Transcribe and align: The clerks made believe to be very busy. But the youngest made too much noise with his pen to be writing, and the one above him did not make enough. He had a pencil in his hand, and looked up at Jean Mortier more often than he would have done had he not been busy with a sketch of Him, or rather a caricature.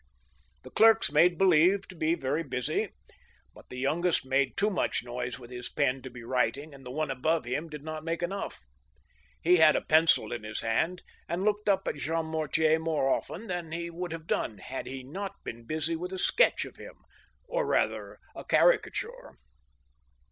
The 0.63 0.71
clerks 0.71 1.11
made 1.11 1.37
believe 1.37 1.87
to 1.89 1.95
be 1.95 2.15
very 2.15 2.41
busy. 2.41 2.89
But 3.53 3.69
the 3.69 3.77
youngest 3.77 4.25
made 4.25 4.57
too 4.57 4.71
much 4.71 5.03
noise 5.03 5.37
with 5.37 5.51
his 5.51 5.69
pen 5.69 6.01
to 6.01 6.09
be 6.09 6.23
writing, 6.23 6.73
and 6.73 6.83
the 6.83 6.89
one 6.89 7.11
above 7.11 7.45
him 7.45 7.69
did 7.69 7.83
not 7.83 8.03
make 8.03 8.23
enough. 8.23 8.63
He 9.43 9.57
had 9.57 9.75
a 9.75 9.85
pencil 9.85 10.31
in 10.31 10.41
his 10.41 10.61
hand, 10.61 11.03
and 11.29 11.43
looked 11.43 11.69
up 11.69 11.87
at 11.87 11.97
Jean 11.97 12.25
Mortier 12.25 12.79
more 12.79 13.11
often 13.13 13.45
than 13.45 13.73
he 13.73 13.91
would 13.91 14.11
have 14.11 14.25
done 14.25 14.57
had 14.57 14.87
he 14.87 15.03
not 15.03 15.43
been 15.43 15.65
busy 15.67 15.95
with 15.95 16.11
a 16.11 16.17
sketch 16.17 16.65
of 16.65 16.77
Him, 16.77 16.95
or 17.47 17.67
rather 17.67 18.17
a 18.35 18.43
caricature. 18.43 19.37